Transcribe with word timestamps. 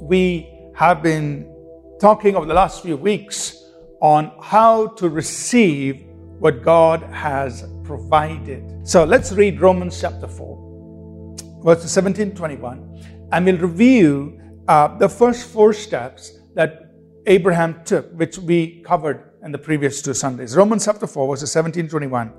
we 0.00 0.48
have 0.74 1.02
been 1.02 1.52
talking 2.00 2.36
over 2.36 2.46
the 2.46 2.54
last 2.54 2.82
few 2.82 2.96
weeks 2.96 3.64
on 4.00 4.32
how 4.42 4.86
to 4.88 5.08
receive 5.08 6.04
what 6.38 6.62
God 6.62 7.02
has 7.04 7.64
provided. 7.82 8.86
So 8.86 9.04
let's 9.04 9.32
read 9.32 9.60
Romans 9.60 10.00
chapter 10.00 10.28
4, 10.28 11.36
verses 11.64 11.90
17 11.90 12.34
21, 12.34 13.28
and 13.32 13.44
we'll 13.44 13.58
review 13.58 14.40
uh, 14.68 14.96
the 14.98 15.08
first 15.08 15.48
four 15.48 15.72
steps 15.72 16.38
that 16.54 16.92
Abraham 17.26 17.82
took, 17.84 18.10
which 18.12 18.38
we 18.38 18.82
covered 18.82 19.32
in 19.42 19.52
the 19.52 19.58
previous 19.58 20.00
two 20.00 20.14
Sundays. 20.14 20.56
Romans 20.56 20.84
chapter 20.84 21.06
4, 21.06 21.28
verses 21.28 21.50
17 21.52 21.88
21. 21.88 22.32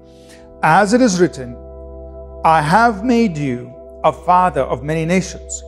As 0.64 0.94
it 0.94 1.02
is 1.02 1.20
written, 1.20 1.56
I 2.46 2.62
have 2.62 3.04
made 3.04 3.38
you 3.38 3.74
a 4.06 4.14
father 4.14 4.62
of 4.62 4.82
many 4.82 5.06
nations 5.06 5.62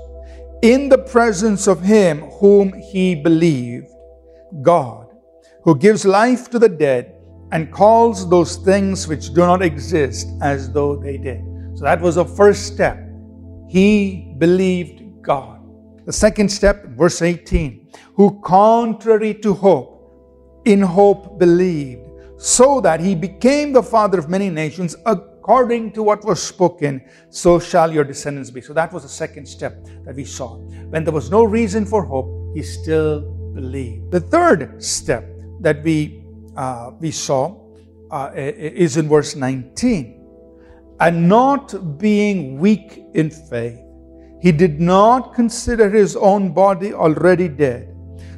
in 0.61 0.89
the 0.89 0.97
presence 0.97 1.67
of 1.67 1.81
him 1.81 2.21
whom 2.39 2.73
he 2.73 3.15
believed, 3.15 3.87
God, 4.61 5.07
who 5.63 5.75
gives 5.77 6.05
life 6.05 6.49
to 6.51 6.59
the 6.59 6.69
dead 6.69 7.15
and 7.51 7.71
calls 7.71 8.29
those 8.29 8.57
things 8.57 9.07
which 9.07 9.33
do 9.33 9.41
not 9.41 9.61
exist 9.61 10.27
as 10.41 10.71
though 10.71 10.95
they 10.95 11.17
did. 11.17 11.41
So 11.75 11.83
that 11.85 11.99
was 11.99 12.15
the 12.15 12.25
first 12.25 12.67
step. 12.67 12.97
He 13.67 14.35
believed 14.37 15.21
God. 15.21 15.59
The 16.05 16.13
second 16.13 16.49
step, 16.49 16.85
verse 16.89 17.21
18, 17.21 17.91
who 18.15 18.39
contrary 18.41 19.33
to 19.35 19.53
hope, 19.53 20.61
in 20.65 20.81
hope 20.81 21.39
believed, 21.39 22.01
so 22.37 22.81
that 22.81 22.99
he 22.99 23.15
became 23.15 23.73
the 23.73 23.83
father 23.83 24.19
of 24.19 24.29
many 24.29 24.49
nations 24.49 24.95
according 25.41 25.91
to 25.91 26.03
what 26.03 26.23
was 26.23 26.41
spoken, 26.41 27.01
so 27.31 27.59
shall 27.59 27.91
your 27.91 28.03
descendants 28.03 28.51
be. 28.51 28.61
So 28.61 28.73
that 28.73 28.93
was 28.93 29.01
the 29.01 29.09
second 29.09 29.47
step 29.47 29.73
that 30.05 30.13
we 30.13 30.23
saw. 30.23 30.57
When 30.93 31.03
there 31.03 31.13
was 31.13 31.31
no 31.31 31.43
reason 31.43 31.83
for 31.83 32.05
hope, 32.05 32.55
he 32.55 32.61
still 32.61 33.21
believed. 33.55 34.11
The 34.11 34.19
third 34.19 34.83
step 34.83 35.25
that 35.61 35.81
we 35.83 36.23
uh, 36.55 36.91
we 36.99 37.09
saw 37.09 37.57
uh, 38.11 38.29
is 38.35 38.97
in 38.97 39.09
verse 39.09 39.35
19. 39.35 40.19
And 40.99 41.27
not 41.27 41.97
being 41.97 42.59
weak 42.59 43.01
in 43.15 43.31
faith, 43.31 43.79
he 44.41 44.51
did 44.51 44.79
not 44.79 45.33
consider 45.33 45.89
his 45.89 46.15
own 46.15 46.53
body 46.53 46.93
already 46.93 47.47
dead, 47.47 47.89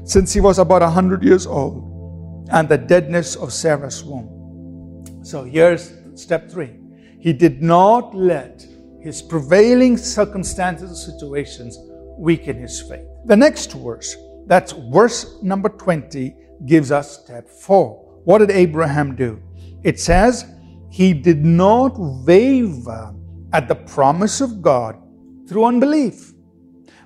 since 0.06 0.32
he 0.32 0.40
was 0.40 0.58
about 0.58 0.82
a 0.82 0.90
hundred 0.90 1.22
years 1.22 1.46
old, 1.46 2.48
and 2.52 2.70
the 2.70 2.78
deadness 2.78 3.36
of 3.36 3.52
Sarah's 3.52 4.06
womb. 4.06 5.04
So 5.22 5.44
here's 5.44 5.92
step 6.16 6.50
three. 6.50 6.83
He 7.24 7.32
did 7.32 7.62
not 7.62 8.14
let 8.14 8.68
his 9.00 9.22
prevailing 9.22 9.96
circumstances 9.96 10.92
or 10.92 10.96
situations 10.96 11.80
weaken 12.18 12.58
his 12.58 12.82
faith. 12.82 13.08
The 13.24 13.38
next 13.38 13.72
verse, 13.72 14.18
that's 14.46 14.74
verse 14.92 15.42
number 15.42 15.70
20, 15.70 16.36
gives 16.66 16.92
us 16.92 17.24
step 17.24 17.48
four. 17.48 17.96
What 18.26 18.40
did 18.40 18.52
Abraham 18.52 19.16
do? 19.16 19.42
It 19.84 20.02
says, 20.02 20.44
he 20.92 21.14
did 21.14 21.46
not 21.46 21.94
waver 21.98 23.16
at 23.54 23.70
the 23.70 23.76
promise 23.76 24.42
of 24.42 24.62
God 24.62 25.02
through 25.48 25.64
unbelief, 25.64 26.34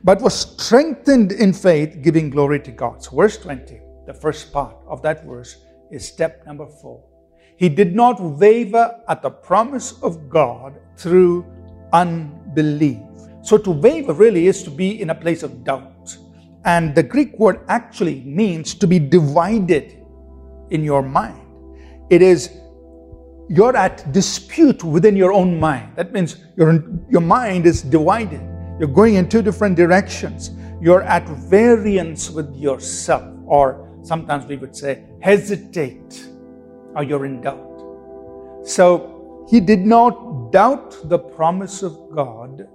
but 0.04 0.20
was 0.20 0.34
strengthened 0.34 1.32
in 1.32 1.54
faith, 1.54 2.02
giving 2.02 2.32
glory 2.32 2.60
to 2.62 2.72
God. 2.72 3.04
So, 3.04 3.16
verse 3.16 3.38
20, 3.38 3.80
the 4.08 4.16
first 4.16 4.52
part 4.52 4.78
of 4.88 5.04
that 5.04 5.28
verse, 5.28 5.58
is 5.92 6.08
step 6.08 6.44
number 6.48 6.66
four. 6.82 7.04
He 7.58 7.70
did 7.70 7.96
not 7.96 8.22
waver 8.22 9.00
at 9.10 9.22
the 9.22 9.30
promise 9.30 10.02
of 10.02 10.30
God 10.30 10.76
through 10.96 11.46
unbelief. 11.92 13.00
So, 13.42 13.58
to 13.58 13.72
waver 13.72 14.14
really 14.14 14.48
is 14.48 14.64
to 14.64 14.70
be 14.70 15.02
in 15.02 15.10
a 15.10 15.16
place 15.16 15.44
of 15.44 15.64
doubt. 15.64 16.18
And 16.66 16.94
the 16.94 17.04
Greek 17.04 17.38
word 17.40 17.62
actually 17.68 18.22
means 18.22 18.74
to 18.76 18.88
be 18.88 19.00
divided 19.00 20.06
in 20.70 20.84
your 20.84 21.02
mind. 21.02 21.42
It 22.10 22.22
is 22.22 22.50
you're 23.50 23.76
at 23.78 24.12
dispute 24.12 24.84
within 24.84 25.16
your 25.16 25.32
own 25.32 25.60
mind. 25.60 25.96
That 25.96 26.12
means 26.12 26.38
your, 26.58 26.84
your 27.10 27.22
mind 27.22 27.66
is 27.66 27.82
divided. 27.82 28.42
You're 28.78 28.90
going 28.90 29.16
in 29.16 29.30
two 29.30 29.42
different 29.42 29.76
directions. 29.76 30.52
You're 30.82 31.04
at 31.04 31.28
variance 31.28 32.30
with 32.30 32.54
yourself, 32.56 33.24
or 33.46 33.90
sometimes 34.04 34.46
we 34.46 34.58
would 34.58 34.76
say 34.76 35.06
hesitate, 35.22 36.28
or 36.98 37.04
you're 37.04 37.26
in 37.26 37.40
doubt. 37.42 37.78
So 38.64 39.46
he 39.50 39.62
did 39.62 39.86
not 39.86 40.52
doubt 40.52 40.98
the 41.08 41.20
promise 41.20 41.84
of 41.84 41.96
God 42.14 42.68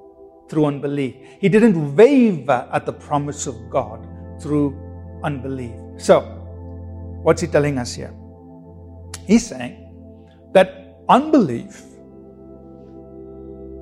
through 0.48 0.66
unbelief. 0.66 1.16
He 1.40 1.48
didn't 1.48 1.96
waver 1.96 2.68
at 2.72 2.86
the 2.86 2.92
promise 2.92 3.46
of 3.46 3.56
God 3.68 4.06
through 4.40 4.78
unbelief. 5.24 5.74
So, 5.96 6.20
what's 7.22 7.42
he 7.42 7.48
telling 7.48 7.78
us 7.78 7.94
here? 7.94 8.14
He's 9.26 9.46
saying 9.46 9.76
that 10.52 10.96
unbelief 11.08 11.82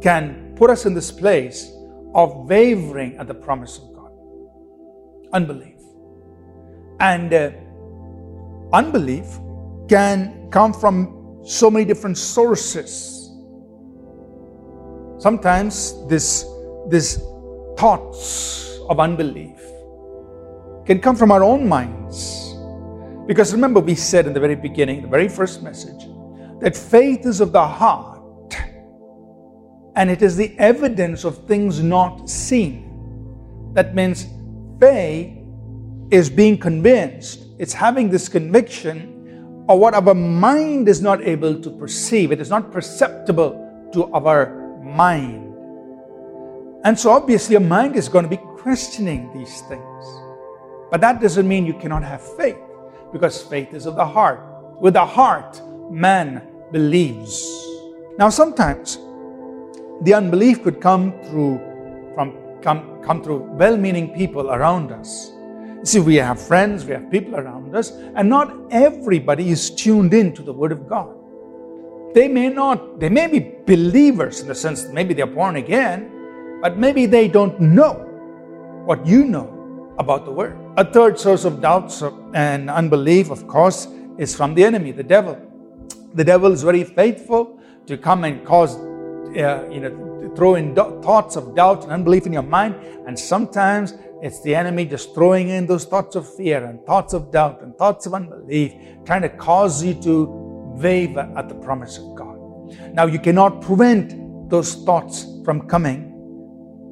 can 0.03 0.55
put 0.57 0.71
us 0.71 0.87
in 0.87 0.95
this 0.95 1.13
place 1.13 1.73
of 2.15 2.49
wavering 2.49 3.17
at 3.19 3.29
the 3.29 3.35
promise 3.35 3.79
of 3.79 3.95
God. 3.95 4.13
Unbelief. 5.33 5.77
And 6.99 7.33
uh, 7.33 7.51
unbelief 8.73 9.39
can 9.91 10.49
come 10.53 10.73
from 10.73 11.43
so 11.45 11.69
many 11.69 11.85
different 11.85 12.17
sources. 12.17 13.29
Sometimes 15.19 16.07
this 16.07 16.47
these 16.89 17.17
thoughts 17.77 18.79
of 18.89 19.01
unbelief 19.01 19.59
can 20.87 21.01
come 21.01 21.17
from 21.17 21.33
our 21.33 21.43
own 21.43 21.69
minds. 21.69 22.55
Because 23.27 23.53
remember, 23.53 23.81
we 23.81 23.97
said 23.97 24.29
in 24.29 24.33
the 24.33 24.39
very 24.39 24.55
beginning, 24.55 25.03
the 25.03 25.09
very 25.09 25.29
first 25.29 25.61
message, 25.61 26.07
that 26.61 26.77
faith 26.77 27.27
is 27.27 27.41
of 27.41 27.51
the 27.51 27.67
heart 27.67 28.55
and 29.97 30.09
it 30.09 30.23
is 30.23 30.37
the 30.37 30.57
evidence 30.59 31.25
of 31.25 31.47
things 31.49 31.83
not 31.83 32.31
seen. 32.31 33.73
That 33.75 33.97
means 33.97 34.27
faith 34.81 35.37
is 36.13 36.31
being 36.31 36.59
convinced, 36.59 37.41
it's 37.59 37.73
having 37.73 38.09
this 38.09 38.29
conviction 38.29 39.20
of 39.71 39.79
what 39.79 39.95
our 39.95 40.15
mind 40.15 40.89
is 40.89 41.01
not 41.01 41.23
able 41.23 41.55
to 41.55 41.71
perceive, 41.71 42.33
it 42.33 42.41
is 42.41 42.51
not 42.51 42.73
perceptible 42.73 43.55
to 43.93 44.13
our 44.13 44.51
mind. 44.83 45.55
And 46.83 46.99
so 46.99 47.13
obviously 47.13 47.53
your 47.53 47.61
mind 47.61 47.95
is 47.95 48.09
going 48.09 48.25
to 48.25 48.29
be 48.29 48.43
questioning 48.59 49.31
these 49.33 49.61
things. 49.63 50.05
But 50.91 51.01
that 51.03 51.21
doesn't 51.21 51.47
mean 51.47 51.67
you 51.67 51.75
cannot 51.75 52.03
have 52.03 52.21
faith, 52.37 52.59
because 53.13 53.43
faith 53.43 53.73
is 53.73 53.87
of 53.87 53.95
the 53.95 54.05
heart. 54.05 54.41
With 54.81 54.95
the 54.95 55.07
heart, 55.07 55.63
man 55.89 56.43
believes. 56.73 57.41
Now 58.19 58.29
sometimes 58.29 58.97
the 60.03 60.15
unbelief 60.15 60.65
could 60.65 60.81
come 60.81 61.13
through 61.31 61.61
from 62.17 62.37
come, 62.61 63.01
come 63.05 63.23
through 63.23 63.43
well-meaning 63.53 64.15
people 64.15 64.51
around 64.51 64.91
us. 64.91 65.31
See, 65.83 65.99
we 65.99 66.17
have 66.17 66.39
friends, 66.41 66.85
we 66.85 66.93
have 66.93 67.11
people 67.11 67.37
around 67.37 67.75
us, 67.75 67.91
and 67.91 68.29
not 68.29 68.55
everybody 68.71 69.49
is 69.49 69.71
tuned 69.71 70.13
in 70.13 70.35
to 70.35 70.43
the 70.43 70.53
Word 70.53 70.73
of 70.73 70.87
God. 70.87 71.17
They 72.13 72.29
may 72.29 72.51
not, 72.51 73.01
they 73.01 73.09
may 73.09 73.29
be 73.29 73.55
believers 73.67 74.41
in 74.41 74.49
the 74.49 74.55
sense 74.55 74.85
that 74.85 74.93
maybe 74.93 75.15
they're 75.15 75.27
born 75.27 75.57
again, 75.57 76.59
but 76.61 76.77
maybe 76.77 77.07
they 77.07 77.29
don't 77.29 77.59
know 77.61 77.95
what 78.85 79.07
you 79.07 79.25
know 79.25 79.95
about 79.99 80.27
the 80.27 80.31
Word. 80.31 80.59
A 80.77 80.85
third 80.85 81.19
source 81.19 81.45
of 81.45 81.63
doubts 81.63 82.03
and 82.35 82.69
unbelief, 82.69 83.31
of 83.31 83.47
course, 83.47 83.89
is 84.19 84.37
from 84.37 84.55
the 84.55 84.63
enemy, 84.63 84.93
the 84.93 85.03
devil. 85.03 85.41
The 86.13 86.25
devil 86.25 86.53
is 86.53 86.63
very 86.63 86.85
faithful 86.85 87.59
to 87.87 87.97
come 87.97 88.25
and 88.25 88.45
cause, 88.45 88.77
uh, 88.77 89.67
you 89.73 89.81
know, 89.81 90.33
throw 90.37 90.57
in 90.57 90.75
do- 90.75 91.01
thoughts 91.03 91.37
of 91.37 91.55
doubt 91.55 91.85
and 91.85 91.93
unbelief 91.93 92.27
in 92.27 92.33
your 92.35 92.43
mind. 92.43 92.75
And 93.07 93.19
sometimes 93.19 93.95
it's 94.23 94.43
the 94.43 94.55
enemy 94.55 94.85
just 94.85 95.15
throwing 95.15 95.49
in 95.49 95.67
those 95.67 95.85
thoughts 95.85 96.17
of 96.17 96.33
fear 96.37 96.65
and 96.65 96.85
thoughts 96.85 97.15
of 97.15 97.31
doubt 97.33 97.63
and 97.63 97.75
thoughts 97.77 98.07
of 98.07 98.15
unbelief, 98.15 98.73
trying 99.05 99.23
to 99.23 99.29
cause 99.29 99.83
you 99.83 99.95
to 100.03 100.27
waver 100.77 101.33
at 101.37 101.49
the 101.49 101.55
promise 101.55 101.99
of 101.99 102.15
God. 102.15 102.37
Now, 102.95 103.07
you 103.07 103.19
cannot 103.19 103.63
prevent 103.63 104.51
those 104.51 104.75
thoughts 104.85 105.27
from 105.45 105.67
coming 105.69 106.11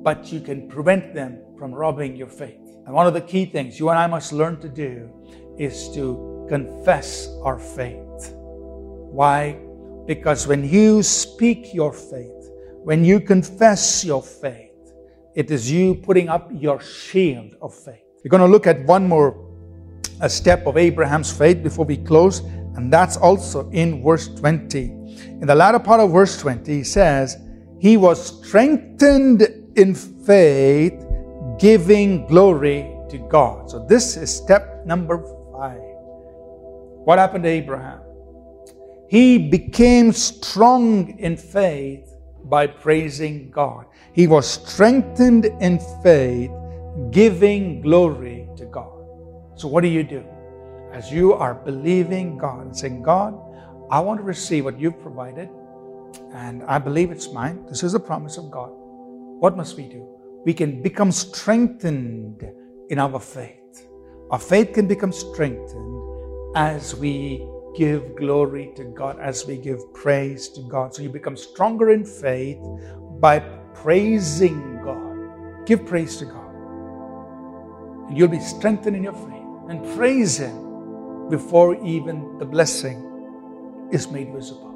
but 0.02 0.32
you 0.32 0.40
can 0.40 0.69
prevent 0.69 1.12
them 1.12 1.38
from 1.58 1.75
robbing 1.75 2.16
your 2.16 2.28
faith. 2.28 2.60
And 2.86 2.94
one 2.94 3.06
of 3.06 3.14
the 3.14 3.20
key 3.20 3.44
things 3.44 3.78
you 3.78 3.90
and 3.90 3.98
I 3.98 4.06
must 4.06 4.32
learn 4.32 4.60
to 4.60 4.69
do 4.69 5.10
is 5.58 5.90
to 5.94 6.46
confess 6.48 7.28
our 7.42 7.58
faith. 7.58 8.32
Why? 8.34 9.58
Because 10.06 10.46
when 10.46 10.66
you 10.66 11.02
speak 11.02 11.75
your 11.75 11.92
faith, 11.92 12.50
when 12.84 13.04
you 13.04 13.20
confess 13.20 14.04
your 14.04 14.22
faith, 14.22 14.67
it 15.38 15.52
is 15.52 15.70
you 15.70 15.94
putting 15.94 16.29
up 16.29 16.50
your 16.52 16.81
shield 16.81 17.55
of 17.62 17.73
faith. 17.73 18.02
We're 18.25 18.29
going 18.29 18.43
to 18.43 18.49
look 18.49 18.67
at 18.67 18.85
one 18.87 19.06
more 19.06 19.37
step 20.26 20.67
of 20.67 20.76
Abraham's 20.76 21.31
faith 21.31 21.62
before 21.62 21.85
we 21.85 21.96
close, 21.96 22.40
and 22.75 22.93
that's 22.93 23.17
also 23.17 23.70
in 23.70 24.02
verse 24.02 24.26
20. 24.26 24.82
In 25.40 25.46
the 25.46 25.55
latter 25.55 25.79
part 25.79 26.00
of 26.00 26.11
verse 26.11 26.40
20, 26.40 26.79
he 26.79 26.82
says, 26.82 27.37
He 27.79 27.96
was 27.96 28.43
strengthened 28.43 29.46
in 29.76 29.94
faith, 29.94 31.06
giving 31.61 32.26
glory 32.26 32.93
to 33.08 33.19
God. 33.31 33.70
So, 33.70 33.87
this 33.87 34.17
is 34.17 34.35
step 34.35 34.85
number 34.87 35.23
five. 35.52 35.79
What 37.05 37.20
happened 37.20 37.44
to 37.44 37.50
Abraham? 37.50 38.00
He 39.08 39.38
became 39.38 40.11
strong 40.11 41.17
in 41.20 41.37
faith 41.37 42.12
by 42.48 42.66
praising 42.66 43.50
God. 43.50 43.86
He 44.12 44.26
was 44.26 44.48
strengthened 44.48 45.46
in 45.60 45.78
faith, 46.02 46.50
giving 47.10 47.80
glory 47.80 48.48
to 48.56 48.64
God. 48.66 48.92
So, 49.56 49.68
what 49.68 49.82
do 49.82 49.88
you 49.88 50.02
do? 50.02 50.24
As 50.92 51.12
you 51.12 51.34
are 51.34 51.54
believing 51.54 52.38
God 52.38 52.66
and 52.66 52.76
saying, 52.76 53.02
God, 53.02 53.38
I 53.90 54.00
want 54.00 54.20
to 54.20 54.24
receive 54.24 54.64
what 54.64 54.78
you've 54.78 55.00
provided, 55.00 55.48
and 56.32 56.62
I 56.64 56.78
believe 56.78 57.10
it's 57.10 57.32
mine. 57.32 57.64
This 57.68 57.82
is 57.82 57.94
a 57.94 58.00
promise 58.00 58.36
of 58.38 58.50
God. 58.50 58.70
What 58.72 59.56
must 59.56 59.76
we 59.76 59.84
do? 59.84 60.06
We 60.44 60.54
can 60.54 60.82
become 60.82 61.12
strengthened 61.12 62.42
in 62.88 62.98
our 62.98 63.20
faith. 63.20 63.88
Our 64.30 64.38
faith 64.38 64.72
can 64.72 64.86
become 64.86 65.12
strengthened 65.12 66.56
as 66.56 66.94
we 66.94 67.46
give 67.76 68.16
glory 68.16 68.72
to 68.76 68.84
God, 68.84 69.18
as 69.20 69.46
we 69.46 69.56
give 69.56 69.92
praise 69.94 70.48
to 70.50 70.62
God. 70.62 70.94
So 70.94 71.02
you 71.02 71.08
become 71.08 71.36
stronger 71.36 71.90
in 71.90 72.04
faith 72.04 72.58
by 73.20 73.40
praising 73.74 74.80
God. 74.82 75.66
Give 75.66 75.84
praise 75.86 76.16
to 76.18 76.24
God. 76.24 76.54
And 78.08 78.16
you'll 78.16 78.28
be 78.28 78.40
strengthened 78.40 78.96
in 78.96 79.04
your 79.04 79.12
faith 79.12 79.68
and 79.68 79.84
praise 79.96 80.38
Him 80.38 81.28
before 81.28 81.74
even 81.84 82.38
the 82.38 82.46
blessing 82.46 83.88
is 83.92 84.10
made 84.10 84.32
visible. 84.32 84.67